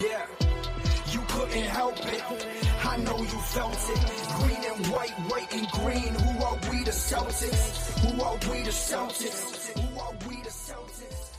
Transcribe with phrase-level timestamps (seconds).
[0.00, 0.26] Yeah,
[1.12, 2.22] you couldn't help it.
[2.84, 4.32] I know you felt it.
[4.40, 6.14] Green and white, white and green.
[6.14, 8.00] Who are we the Celtics?
[8.00, 9.78] Who are we the Celtics?
[9.78, 11.30] Who are we the Celtics?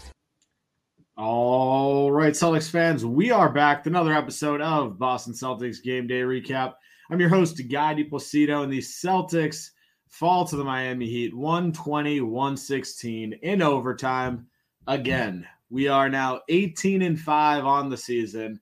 [1.18, 6.22] All right, Celtics fans, we are back with another episode of Boston Celtics Game Day
[6.22, 6.76] Recap.
[7.12, 9.72] I'm your host, Guy DiPlacido, and the Celtics
[10.08, 14.48] fall to the Miami Heat 120 116 in overtime
[14.88, 15.46] again.
[15.70, 18.60] We are now 18 and 5 on the season.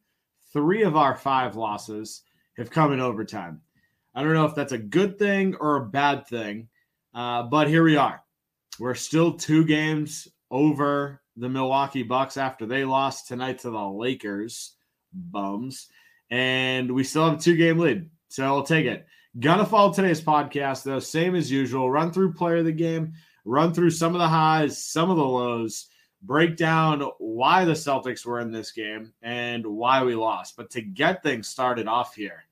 [0.52, 2.22] Three of our five losses
[2.58, 3.62] have come in overtime.
[4.16, 6.70] I don't know if that's a good thing or a bad thing,
[7.14, 8.22] uh, but here we are.
[8.80, 14.76] We're still two games over the Milwaukee Bucks after they lost tonight to the Lakers.
[15.14, 15.88] Bums.
[16.30, 18.10] And we still have a two game lead.
[18.30, 19.06] So I'll take it.
[19.40, 21.90] Gonna follow today's podcast, though, same as usual.
[21.90, 23.14] Run through player of the game,
[23.46, 25.88] run through some of the highs, some of the lows,
[26.24, 30.56] break down why the Celtics were in this game and why we lost.
[30.56, 32.46] But to get things started off here,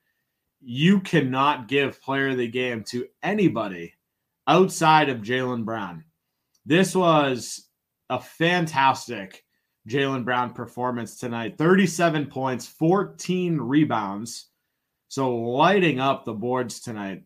[0.62, 3.94] you cannot give player of the game to anybody
[4.48, 6.04] outside of Jaylen Brown.
[6.66, 7.68] This was
[8.10, 9.44] a fantastic
[9.88, 14.48] Jaylen Brown performance tonight 37 points, 14 rebounds.
[15.08, 17.24] So lighting up the boards tonight.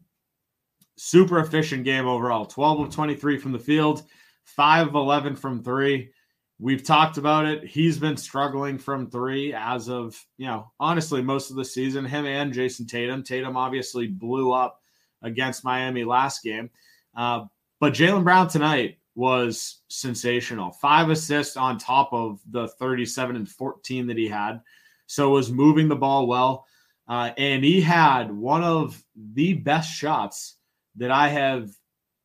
[0.98, 4.04] Super efficient game overall 12 of 23 from the field,
[4.46, 6.12] 5 of 11 from three.
[6.58, 7.66] We've talked about it.
[7.66, 12.06] He's been struggling from three as of, you know, honestly, most of the season.
[12.06, 13.24] Him and Jayson Tatum.
[13.24, 14.82] Tatum obviously blew up
[15.22, 16.70] against Miami last game.
[17.16, 17.46] Uh,
[17.80, 20.72] but Jaylen Brown tonight was sensational.
[20.72, 24.62] Five assists on top of the 37 and 14 that he had.
[25.08, 26.66] So was moving the ball well.
[27.08, 30.56] Uh, and he had one of the best shots
[30.96, 31.70] that I have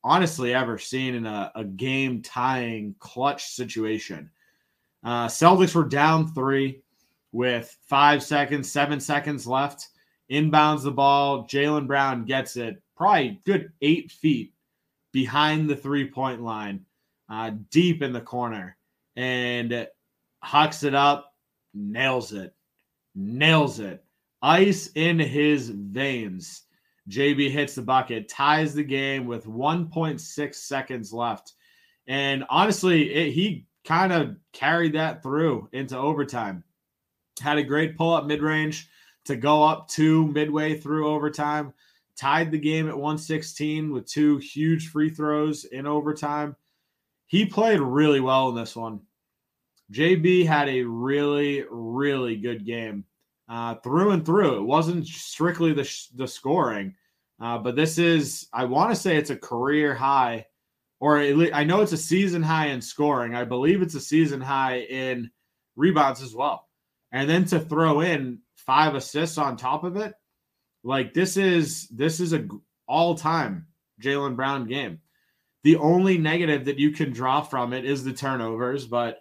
[0.02, 4.30] honestly ever seen in a, a game tying clutch situation.
[5.04, 6.82] Uh, Celtics were down three
[7.32, 9.88] with five seconds, seven seconds left.
[10.30, 11.44] Inbounds the ball.
[11.44, 14.52] Jaylen Brown gets it probably good eight feet
[15.12, 16.84] behind the three point line,
[17.28, 18.76] uh, deep in the corner,
[19.16, 19.88] and
[20.42, 21.34] hucks it up,
[21.74, 22.54] nails it,
[23.14, 24.04] nails it.
[24.42, 26.62] Ice in his veins.
[27.10, 31.54] JB hits the bucket, ties the game with 1.6 seconds left.
[32.06, 36.64] And honestly, it, he kind of carried that through into overtime.
[37.40, 38.88] Had a great pull up mid range
[39.24, 41.72] to go up two midway through overtime.
[42.16, 46.54] Tied the game at 116 with two huge free throws in overtime.
[47.26, 49.00] He played really well in this one.
[49.92, 53.04] JB had a really, really good game
[53.48, 54.58] uh, through and through.
[54.58, 56.94] It wasn't strictly the, the scoring,
[57.40, 60.46] uh, but this is, I want to say it's a career high,
[61.00, 63.34] or least, I know it's a season high in scoring.
[63.34, 65.30] I believe it's a season high in
[65.76, 66.68] rebounds as well.
[67.12, 70.14] And then to throw in five assists on top of it,
[70.84, 72.46] like this is this is a
[72.86, 73.66] all time
[74.02, 75.00] Jaylen Brown game.
[75.62, 79.18] The only negative that you can draw from it is the turnovers, but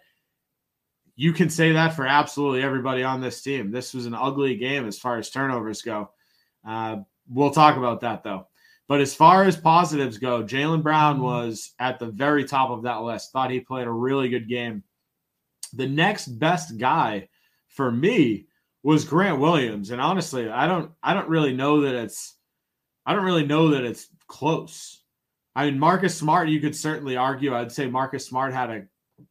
[1.16, 3.72] you can say that for absolutely everybody on this team.
[3.72, 6.12] This was an ugly game as far as turnovers go.
[6.66, 6.97] Uh,
[7.29, 8.47] we'll talk about that though.
[8.88, 11.23] But as far as positives go, Jaylen Brown mm-hmm.
[11.23, 13.31] was at the very top of that list.
[13.31, 14.84] Thought he played a really good game.
[15.73, 17.29] The next best guy
[17.67, 18.47] for me
[18.81, 22.35] was Grant Williams, and honestly, I don't, I don't really know that it's,
[23.06, 25.03] I don't really know that it's close.
[25.56, 27.53] I mean, Marcus Smart, you could certainly argue.
[27.53, 28.85] I'd say Marcus Smart had a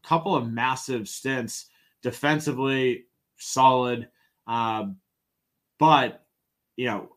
[0.05, 1.67] couple of massive stints
[2.03, 3.07] defensively
[3.39, 4.09] solid.
[4.47, 4.99] Um,
[5.79, 6.25] but,
[6.77, 7.09] you know,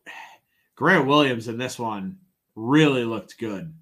[0.76, 2.18] Grant Williams in this one
[2.54, 3.74] really looked good.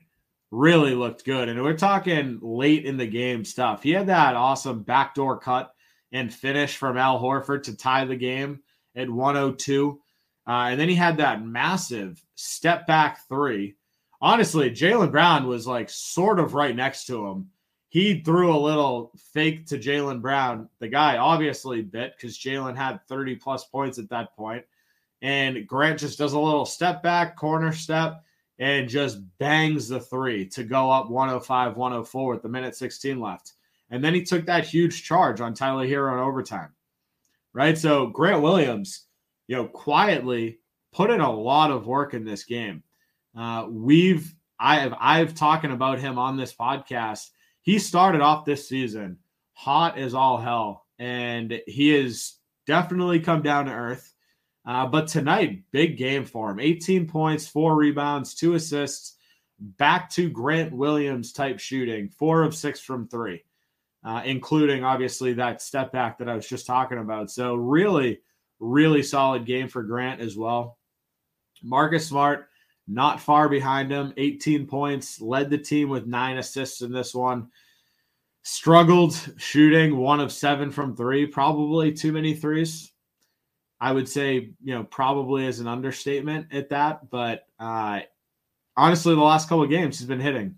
[0.50, 1.48] Really looked good.
[1.48, 3.82] And we're talking late in the game stuff.
[3.82, 5.72] He had that awesome backdoor cut
[6.12, 8.60] and finish from Al Horford to tie the game
[8.96, 10.00] at 102.
[10.46, 13.76] Uh, and then he had that massive step back three.
[14.20, 17.50] Honestly, Jaylen Brown was like sort of right next to him
[17.90, 20.68] he threw a little fake to Jaylen Brown.
[20.78, 24.64] The guy obviously bit because Jaylen had 30 plus points at that point.
[25.22, 28.24] And Grant just does a little step back, corner step,
[28.58, 33.52] and just bangs the three to go up 105, 104 with the minute 16 left.
[33.90, 36.70] And then he took that huge charge on Tyler Herro in overtime.
[37.52, 37.76] Right.
[37.76, 39.06] So Grant Williams,
[39.48, 40.60] you know, quietly
[40.92, 42.82] put in a lot of work in this game.
[43.36, 47.30] Uh, we've I have I've talking about him on this podcast
[47.62, 49.18] he started off this season
[49.52, 52.34] hot as all hell, and he has
[52.66, 54.14] definitely come down to earth.
[54.66, 59.16] Uh, but tonight, big game for him 18 points, four rebounds, two assists,
[59.58, 63.42] back to Grant Williams type shooting, four of six from three,
[64.04, 67.30] uh, including obviously that step back that I was just talking about.
[67.30, 68.20] So, really
[68.60, 70.78] really solid game for Grant as well.
[71.62, 72.48] Marcus Smart,
[72.86, 77.48] not far behind him, 18 points, led the team with nine assists in this one.
[78.42, 82.92] Struggled shooting one of seven from three, probably too many threes.
[83.80, 87.10] I would say, you know, probably as an understatement at that.
[87.10, 88.00] But uh,
[88.76, 90.56] honestly, the last couple of games he's been hitting.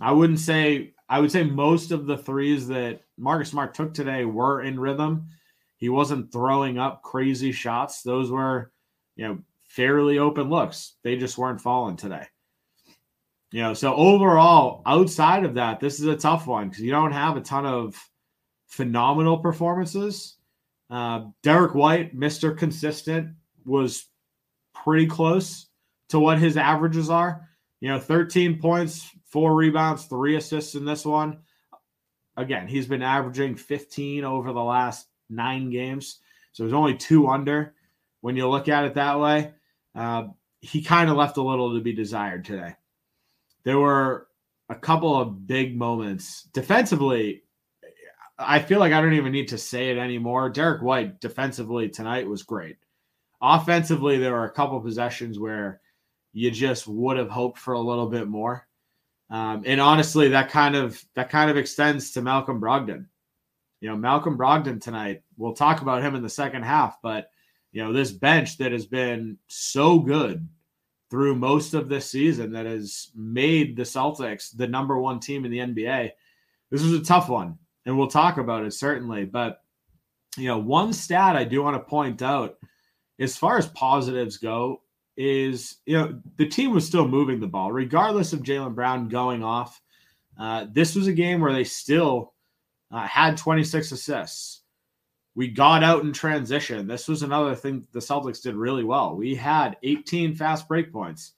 [0.00, 4.24] I wouldn't say I would say most of the threes that Marcus Smart took today
[4.24, 5.28] were in rhythm.
[5.78, 8.02] He wasn't throwing up crazy shots.
[8.02, 8.72] Those were,
[9.16, 10.96] you know, fairly open looks.
[11.02, 12.26] They just weren't falling today.
[13.52, 17.12] You know, so overall, outside of that, this is a tough one because you don't
[17.12, 17.96] have a ton of
[18.66, 20.36] phenomenal performances.
[20.90, 22.56] Uh, Derrick White, Mr.
[22.56, 24.06] Consistent, was
[24.74, 25.68] pretty close
[26.08, 27.48] to what his averages are.
[27.80, 31.40] You know, 13 points, four rebounds, three assists in this one.
[32.36, 36.20] Again, he's been averaging 15 over the last nine games.
[36.52, 37.74] So he's only two under
[38.20, 39.52] when you look at it that way.
[39.94, 40.28] Uh,
[40.60, 42.74] he kind of left a little to be desired today.
[43.64, 44.28] There were
[44.68, 47.42] a couple of big moments defensively.
[48.38, 50.48] I feel like I don't even need to say it anymore.
[50.48, 52.76] Derrick White defensively tonight was great.
[53.40, 55.80] Offensively, there were a couple possessions where
[56.32, 58.66] you just would have hoped for a little bit more.
[59.30, 63.06] Um, and honestly, that kind of that kind of extends to Malcolm Brogdon.
[63.80, 65.22] You know, Malcolm Brogdon tonight.
[65.36, 67.30] We'll talk about him in the second half, but
[67.72, 70.48] you know, this bench that has been so good
[71.10, 75.50] through most of this season that has made the Celtics the number one team in
[75.50, 76.10] the NBA.
[76.70, 77.58] This was a tough one,
[77.88, 79.24] and we'll talk about it certainly.
[79.24, 79.62] But
[80.36, 82.58] you know, one stat I do want to point out,
[83.18, 84.82] as far as positives go,
[85.16, 89.42] is you know the team was still moving the ball regardless of Jaylen Brown going
[89.42, 89.80] off.
[90.38, 92.34] Uh, this was a game where they still
[92.92, 94.60] uh, had 26 assists.
[95.34, 96.86] We got out in transition.
[96.86, 99.16] This was another thing the Celtics did really well.
[99.16, 101.32] We had 18 fast break points.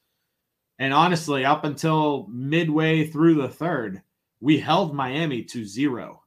[0.78, 4.02] And honestly, up until midway through the third,
[4.40, 6.19] we held Miami to zero.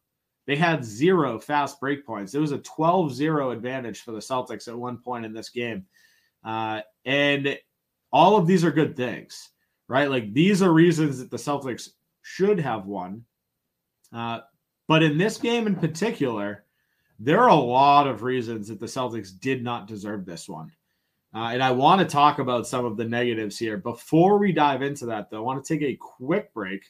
[0.46, 2.34] They had zero fast break points.
[2.34, 5.86] It was a 12 0 advantage for the Celtics at one point in this game.
[6.44, 7.58] Uh, and
[8.12, 9.52] all of these are good things,
[9.88, 10.10] right?
[10.10, 11.90] Like these are reasons that the Celtics
[12.22, 13.24] should have won.
[14.12, 14.42] Uh,
[14.88, 16.66] but in this game in particular,
[17.20, 20.72] there are a lot of reasons that the Celtics did not deserve this one.
[21.34, 23.78] Uh, and I want to talk about some of the negatives here.
[23.78, 26.84] Before we dive into that, though, I want to take a quick break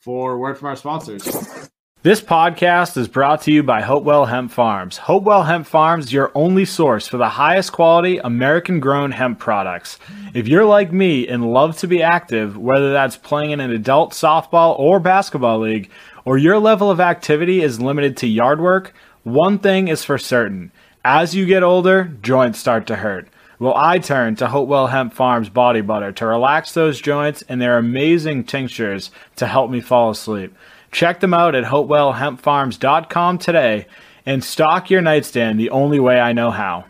[0.00, 1.24] for word from our sponsors.
[2.06, 4.96] This podcast is brought to you by Hopewell Hemp Farms.
[4.96, 9.98] Hopewell Hemp Farms your only source for the highest quality American grown hemp products.
[10.32, 14.12] If you're like me and love to be active, whether that's playing in an adult
[14.12, 15.90] softball or basketball league,
[16.24, 18.94] or your level of activity is limited to yard work,
[19.24, 20.70] one thing is for certain.
[21.04, 23.26] As you get older, joints start to hurt.
[23.58, 27.78] Well, I turn to Hopewell Hemp Farms body butter to relax those joints and their
[27.78, 30.54] amazing tinctures to help me fall asleep.
[30.90, 33.86] Check them out at hopewellhempfarms.com today
[34.24, 36.86] and stock your nightstand the only way I know how.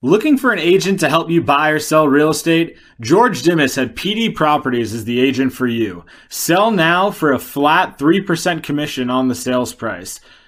[0.00, 2.78] Looking for an agent to help you buy or sell real estate?
[3.00, 6.04] George Dimas at PD Properties is the agent for you.
[6.28, 10.20] Sell now for a flat 3% commission on the sales price.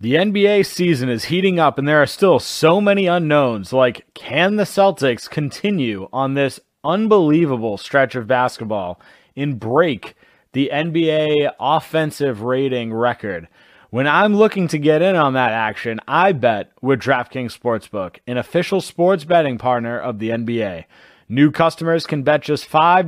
[0.00, 3.72] The NBA season is heating up, and there are still so many unknowns.
[3.72, 9.00] Like, can the Celtics continue on this unbelievable stretch of basketball
[9.34, 10.14] and break
[10.52, 13.48] the NBA offensive rating record?
[13.90, 18.36] When I'm looking to get in on that action, I bet with DraftKings Sportsbook, an
[18.36, 20.84] official sports betting partner of the NBA.
[21.30, 23.06] New customers can bet just $5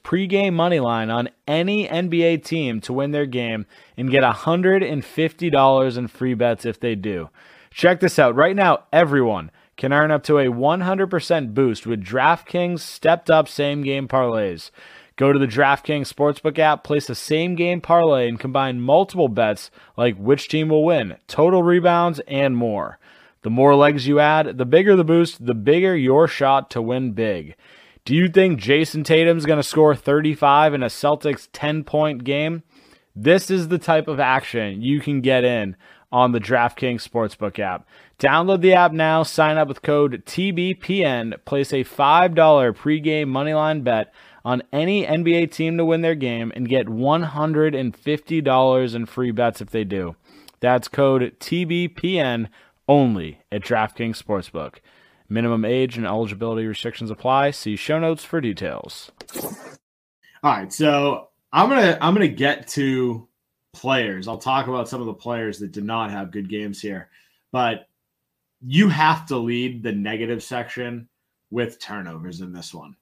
[0.00, 6.08] pregame money line on any NBA team to win their game and get $150 in
[6.08, 7.28] free bets if they do.
[7.70, 8.34] Check this out.
[8.34, 13.82] Right now, everyone can earn up to a 100% boost with DraftKings stepped up same
[13.82, 14.70] game parlays.
[15.16, 19.70] Go to the DraftKings Sportsbook app, place a same game parlay, and combine multiple bets
[19.94, 22.98] like which team will win, total rebounds, and more.
[23.42, 27.12] The more legs you add, the bigger the boost, the bigger your shot to win
[27.12, 27.56] big.
[28.04, 32.62] Do you think Jayson Tatum's going to score 35 in a Celtics 10 point game?
[33.14, 35.76] This is the type of action you can get in
[36.10, 37.86] on the DraftKings Sportsbook app.
[38.18, 44.12] Download the app now, sign up with code TBPN, place a $5 pregame moneyline bet
[44.44, 49.70] on any NBA team to win their game, and get $150 in free bets if
[49.70, 50.16] they do.
[50.60, 52.48] That's code TBPN
[52.88, 54.76] only at DraftKings Sportsbook.
[55.28, 57.50] Minimum age and eligibility restrictions apply.
[57.50, 59.12] See show notes for details.
[60.42, 63.28] All right, so I'm gonna I'm gonna get to
[63.74, 64.26] players.
[64.26, 67.10] I'll talk about some of the players that did not have good games here,
[67.52, 67.88] but
[68.66, 71.08] you have to lead the negative section
[71.50, 72.96] with turnovers in this one.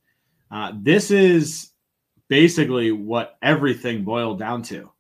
[0.50, 1.71] Uh, this is
[2.28, 4.90] basically what everything boiled down to.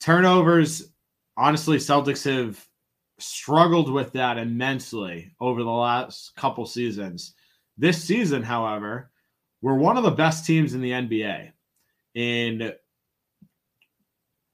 [0.00, 0.90] Turnovers,
[1.36, 2.64] honestly, Celtics have
[3.18, 7.34] struggled with that immensely over the last couple seasons.
[7.76, 9.10] This season, however,
[9.60, 11.50] we're one of the best teams in the NBA
[12.14, 12.72] in,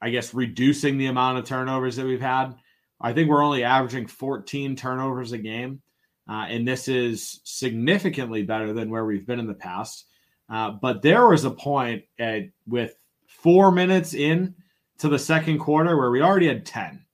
[0.00, 2.54] I guess, reducing the amount of turnovers that we've had.
[3.00, 5.82] I think we're only averaging 14 turnovers a game.
[6.28, 10.06] Uh, and this is significantly better than where we've been in the past.
[10.48, 12.94] Uh, but there was a point at, with
[13.26, 14.54] four minutes in
[14.98, 17.04] to the second quarter where we already had 10.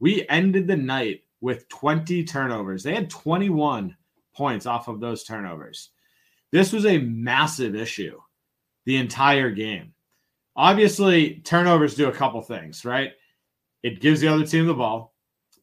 [0.00, 2.82] We ended the night with 20 turnovers.
[2.82, 3.96] They had 21
[4.34, 5.90] points off of those turnovers.
[6.52, 8.18] This was a massive issue
[8.86, 9.92] the entire game.
[10.56, 13.12] Obviously, turnovers do a couple things, right?
[13.82, 15.14] It gives the other team the ball,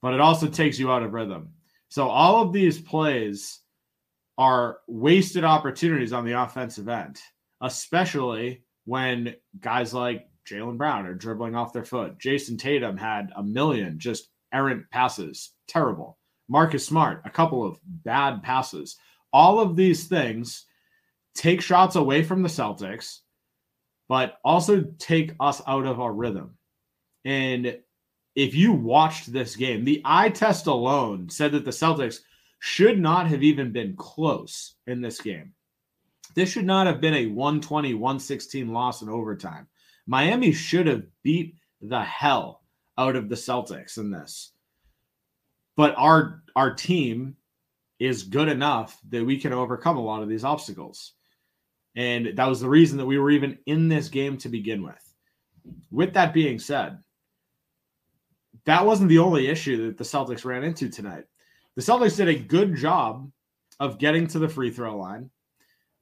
[0.02, 1.50] but it also takes you out of rhythm.
[1.90, 3.60] So all of these plays
[4.38, 7.20] are wasted opportunities on the offensive end,
[7.62, 12.18] especially when guys like Jaylen Brown are dribbling off their foot.
[12.20, 16.18] Jayson Tatum had a million just errant passes, terrible.
[16.48, 18.98] Marcus Smart, a couple of bad passes.
[19.34, 20.66] All of these things
[21.36, 23.20] take shots away from the Celtics,
[24.08, 26.58] but also take us out of our rhythm.
[27.26, 27.78] And
[28.36, 32.20] if you watched this game, the eye test alone said that the Celtics
[32.60, 35.54] should not have even been close in this game.
[36.36, 39.68] This should not have been a 120 116 loss in overtime.
[40.08, 42.62] Miami should have beat the hell
[42.98, 44.52] out of the Celtics in this.
[45.76, 47.36] But our our team
[48.00, 51.14] is good enough that we can overcome a lot of these obstacles.
[51.96, 55.14] And that was the reason that we were even in this game to begin with.
[55.92, 57.00] With that being said,
[58.66, 61.26] that wasn't the only issue that the Celtics ran into tonight.
[61.76, 63.32] The Celtics did a good job
[63.80, 65.30] of getting to the free throw line,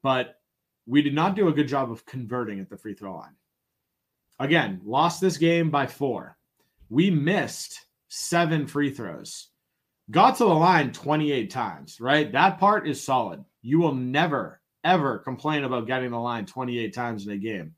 [0.04, 0.40] but
[0.86, 3.36] we did not do a good job of converting at the free throw line.
[4.40, 6.38] Again, lost this game by four.
[6.90, 9.48] We missed seven free throws.
[10.12, 12.32] Got to the line 28 times, right?
[12.32, 13.44] That part is solid.
[13.62, 17.74] You will never, ever complain about getting the line 28 times in a game.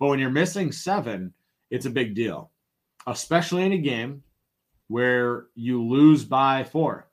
[0.00, 1.32] But when you're missing seven,
[1.70, 2.50] it's a big deal,
[3.06, 4.22] especially in a game
[4.88, 7.08] where you lose by four,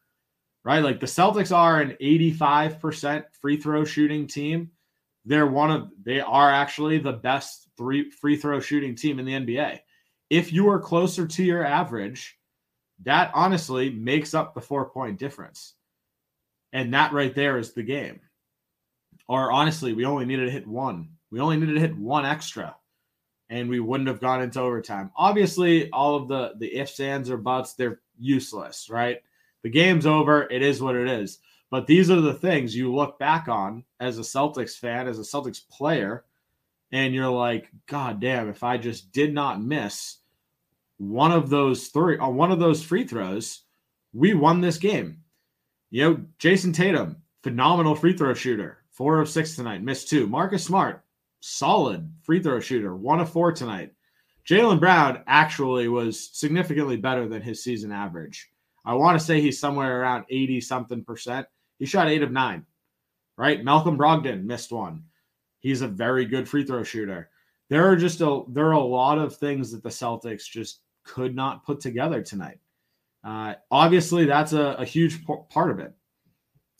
[0.63, 0.83] right?
[0.83, 4.71] Like the Celtics are an 85% free throw shooting team.
[5.25, 9.33] They're one of, they are actually the best three free throw shooting team in the
[9.33, 9.79] NBA.
[10.29, 12.37] If you are closer to your average,
[13.03, 15.73] that honestly makes up the four point difference.
[16.73, 18.19] And that right there is the game.
[19.27, 21.09] Or honestly, we only needed to hit one.
[21.31, 22.75] We only needed to hit one extra
[23.49, 25.11] and we wouldn't have gone into overtime.
[25.15, 29.21] Obviously, all of the the ifs, ands, or buts, they're useless, right?
[29.63, 30.43] The game's over.
[30.49, 31.39] It is what it is.
[31.71, 35.23] But these are the things you look back on as a Celtics fan, as a
[35.23, 36.25] Celtics player,
[36.91, 40.19] and you're like, God damn, if I just did not miss
[40.97, 43.63] one of those three on uh, one of those free throws,
[44.13, 45.21] we won this game.
[45.89, 50.27] You know, Jayson Tatum, phenomenal free throw shooter, four of six tonight, missed two.
[50.27, 51.03] Marcus Smart,
[51.41, 53.91] solid free throw shooter, one of four tonight.
[54.47, 58.49] Jaylen Brown actually was significantly better than his season average.
[58.85, 61.47] I want to say he's somewhere around 80 something percent.
[61.79, 62.65] He shot eight of nine,
[63.37, 63.63] right?
[63.63, 65.03] Malcolm Brogdon missed one.
[65.59, 67.29] He's a very good free throw shooter.
[67.69, 71.35] There are just a there are a lot of things that the Celtics just could
[71.35, 72.59] not put together tonight.
[73.23, 75.93] Uh, obviously, that's a, a huge p- part of it.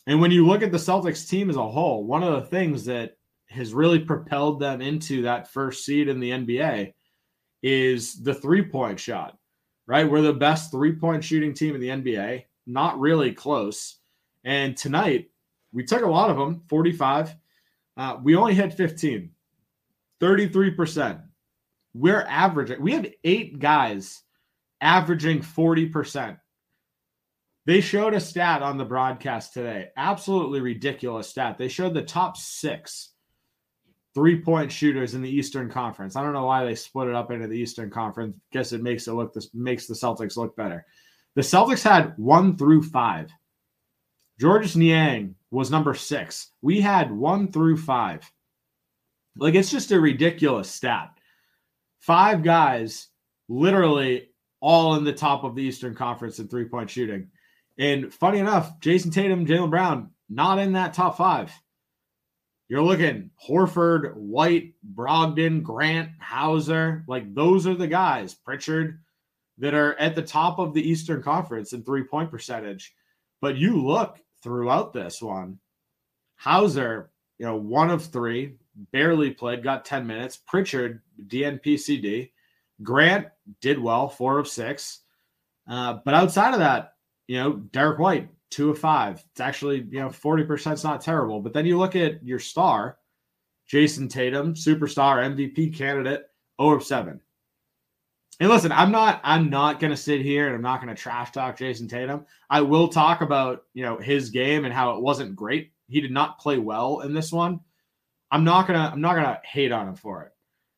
[0.07, 2.85] And when you look at the Celtics team as a whole, one of the things
[2.85, 3.17] that
[3.49, 6.93] has really propelled them into that first seed in the NBA
[7.63, 9.37] is the three point shot,
[9.87, 10.09] right?
[10.09, 13.97] We're the best three point shooting team in the NBA, not really close.
[14.45, 15.31] And tonight,
[15.73, 17.35] we took a lot of them 45.
[17.97, 19.31] Uh, we only hit 15,
[20.21, 21.21] 33%.
[21.93, 24.21] We're averaging, we have eight guys
[24.81, 26.37] averaging 40%.
[27.65, 29.89] They showed a stat on the broadcast today.
[29.97, 31.57] Absolutely ridiculous stat.
[31.57, 33.09] They showed the top six
[34.13, 36.15] three point shooters in the Eastern Conference.
[36.15, 38.35] I don't know why they split it up into the Eastern Conference.
[38.51, 40.85] Guess it makes it look this makes the Celtics look better.
[41.33, 43.31] The Celtics had one through five.
[44.39, 46.51] Georges Niang was number six.
[46.61, 48.29] We had one through five.
[49.37, 51.11] Like it's just a ridiculous stat.
[51.99, 53.07] Five guys,
[53.47, 57.29] literally all in the top of the Eastern Conference in three point shooting.
[57.77, 61.51] And funny enough, Jayson Tatum, Jaylen Brown, not in that top five.
[62.67, 67.03] You're looking Horford, White, Brogdon, Grant, Hauser.
[67.07, 69.01] Like those are the guys, Pritchard,
[69.59, 72.93] that are at the top of the Eastern Conference in three point percentage.
[73.41, 75.57] But you look throughout this one,
[76.35, 77.09] Hauser,
[77.39, 78.53] you know, one of three,
[78.91, 80.37] barely played, got 10 minutes.
[80.37, 82.29] Pritchard, DNPCD.
[82.83, 83.27] Grant
[83.59, 84.99] did well, four of six.
[85.67, 86.93] Uh, but outside of that,
[87.25, 89.23] you know, Derrick White, two of five.
[89.31, 91.39] It's actually, you know, 40% is not terrible.
[91.39, 92.99] But then you look at your star,
[93.67, 96.29] Jayson Tatum, superstar MVP candidate,
[96.61, 97.19] 0 of 7.
[98.39, 101.57] And listen, I'm not I'm not gonna sit here and I'm not gonna trash talk
[101.57, 102.25] Jayson Tatum.
[102.49, 105.71] I will talk about you know his game and how it wasn't great.
[105.87, 107.61] He did not play well in this one.
[108.31, 110.31] I'm not gonna I'm not gonna hate on him for it.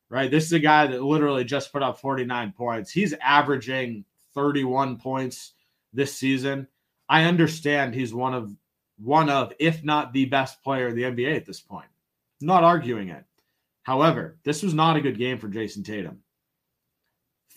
[0.09, 0.31] Right.
[0.31, 2.91] This is a guy that literally just put up 49 points.
[2.91, 5.53] He's averaging 31 points
[5.93, 6.67] this season.
[7.09, 8.55] I understand he's one of
[8.97, 11.87] one of, if not the best player in the NBA at this point.
[12.41, 13.23] Not arguing it.
[13.83, 16.21] However, this was not a good game for Jayson Tatum.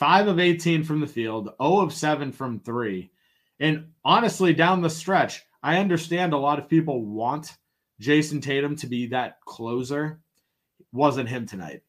[0.01, 3.11] Five of 18 from the field, 0 of 7 from three.
[3.59, 7.59] And honestly, down the stretch, I understand a lot of people want
[8.01, 10.19] Jayson Tatum to be that closer.
[10.79, 11.83] It wasn't him tonight.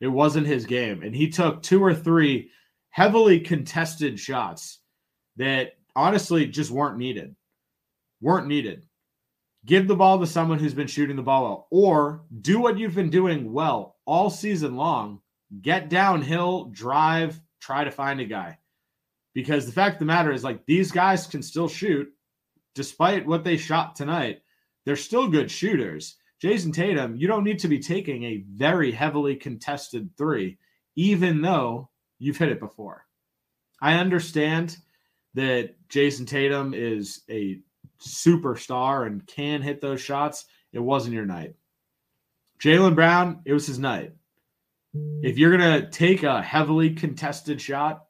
[0.00, 1.04] It wasn't his game.
[1.04, 2.50] And he took two or three
[2.90, 4.80] heavily contested shots
[5.36, 7.36] that honestly just weren't needed.
[8.20, 8.84] Weren't needed.
[9.64, 12.96] Give the ball to someone who's been shooting the ball well, or do what you've
[12.96, 15.20] been doing well all season long.
[15.62, 18.58] Get downhill, drive, try to find a guy.
[19.34, 22.08] Because the fact of the matter is, like, these guys can still shoot
[22.74, 24.42] despite what they shot tonight.
[24.84, 26.16] They're still good shooters.
[26.42, 30.58] Jayson Tatum, you don't need to be taking a very heavily contested three,
[30.94, 33.06] even though you've hit it before.
[33.80, 34.76] I understand
[35.34, 37.60] that Jayson Tatum is a
[38.00, 41.54] superstar and can hit those shots, it wasn't your night.
[42.62, 44.12] Jaylen Brown, it was his night.
[45.22, 48.04] If you're gonna take a heavily contested shot,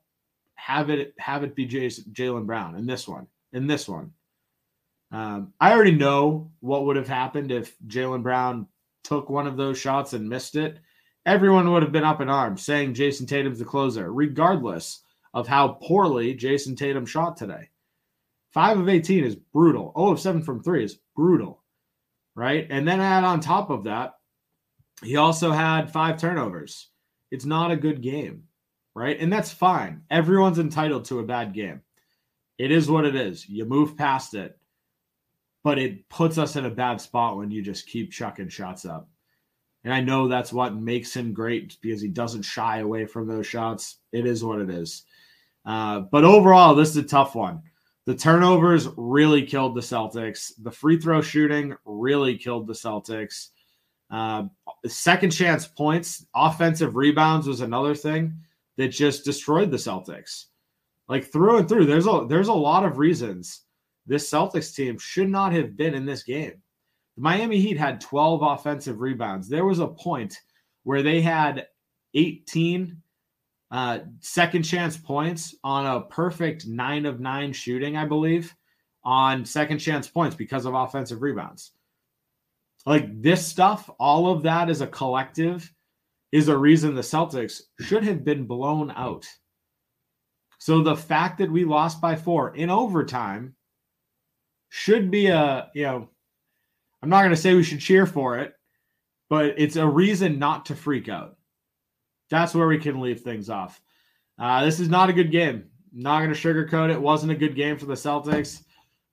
[0.54, 3.26] have it have it be Jaylen Brown in this one.
[3.52, 4.12] In this one,
[5.12, 8.66] um, I already know what would have happened if Jaylen Brown
[9.04, 10.80] took one of those shots and missed it.
[11.24, 15.78] Everyone would have been up in arms saying Jayson Tatum's the closer, regardless of how
[15.82, 17.70] poorly Jayson Tatum shot today.
[18.52, 19.92] Five of 18 is brutal.
[19.96, 21.62] Oh, of seven from three is brutal,
[22.34, 22.66] right?
[22.70, 24.13] And then add on top of that,
[25.04, 26.88] he also had five turnovers.
[27.30, 28.44] It's not a good game,
[28.94, 29.18] right?
[29.18, 30.02] And that's fine.
[30.10, 31.82] Everyone's entitled to a bad game.
[32.58, 33.48] It is what it is.
[33.48, 34.58] You move past it,
[35.62, 39.08] but it puts us in a bad spot when you just keep chucking shots up.
[39.82, 43.46] And I know that's what makes him great because he doesn't shy away from those
[43.46, 43.98] shots.
[44.12, 45.04] It is what it is.
[45.66, 47.62] Uh, but overall, this is a tough one.
[48.06, 50.52] The turnovers really killed the Celtics.
[50.62, 53.48] The free throw shooting really killed the Celtics.
[54.10, 54.44] Uh,
[54.86, 58.34] second chance points, offensive rebounds was another thing
[58.76, 60.46] that just destroyed the Celtics.
[61.08, 63.62] Like through and through, there's a there's a lot of reasons
[64.06, 66.62] this Celtics team should not have been in this game.
[67.16, 69.48] The Miami Heat had 12 offensive rebounds.
[69.48, 70.38] There was a point
[70.82, 71.68] where they had
[72.14, 73.00] 18
[73.70, 78.54] uh, second chance points on a perfect nine of nine shooting, I believe,
[79.02, 81.72] on second chance points because of offensive rebounds.
[82.86, 85.72] Like this stuff, all of that as a collective
[86.32, 89.26] is a reason the Celtics should have been blown out.
[90.58, 93.54] So the fact that we lost by four in overtime
[94.68, 96.08] should be a, you know,
[97.02, 98.54] I'm not going to say we should cheer for it,
[99.30, 101.36] but it's a reason not to freak out.
[102.30, 103.80] That's where we can leave things off.
[104.38, 105.66] Uh, this is not a good game.
[105.92, 107.00] Not going to sugarcoat it.
[107.00, 108.64] Wasn't a good game for the Celtics.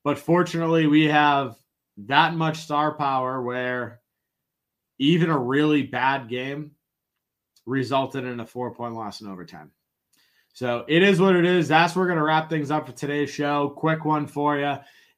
[0.04, 1.61] But fortunately, we have
[1.98, 4.02] that much star power where
[5.00, 6.72] even a really bad game
[7.66, 9.72] resulted in a four point loss in overtime.
[10.54, 11.68] So it is what it is.
[11.68, 13.70] That's where we're going to wrap things up for today's show.
[13.70, 14.72] Quick one for you.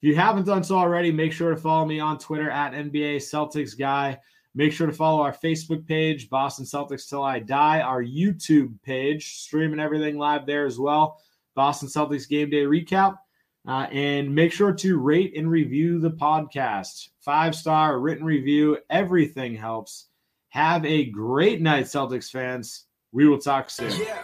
[0.04, 3.18] If you haven't done so already, make sure to follow me on Twitter at NBA
[3.18, 4.20] Celtics Guy.
[4.56, 9.38] Make sure to follow our Facebook page, Boston Celtics Till I Die, our YouTube page,
[9.38, 11.20] streaming everything live there as well.
[11.56, 13.18] Boston Celtics Game Day Recap.
[13.66, 17.10] Uh, and make sure to rate and review the podcast.
[17.22, 20.08] Five star written review, everything helps.
[20.50, 22.86] Have a great night, Celtics fans.
[23.14, 23.92] We will talk soon.
[23.92, 24.22] Yeah,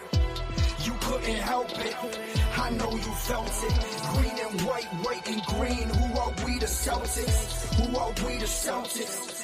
[0.83, 1.95] you couldn't help it.
[2.57, 4.13] I know you felt it.
[4.13, 5.89] Green and white, white and green.
[5.89, 7.75] Who are we the Celtics?
[7.75, 9.38] Who are we the Celtics?